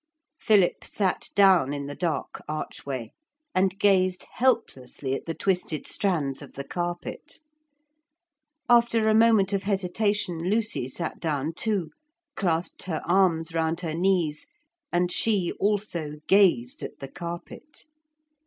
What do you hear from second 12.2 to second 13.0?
clasped